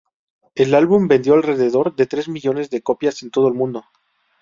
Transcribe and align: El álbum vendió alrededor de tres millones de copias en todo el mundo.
El 0.55 0.73
álbum 0.73 1.07
vendió 1.07 1.35
alrededor 1.35 1.95
de 1.95 2.07
tres 2.07 2.27
millones 2.27 2.71
de 2.71 2.81
copias 2.81 3.21
en 3.21 3.29
todo 3.29 3.47
el 3.49 3.53
mundo. 3.53 3.83